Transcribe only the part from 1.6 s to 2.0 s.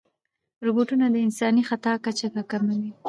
خطا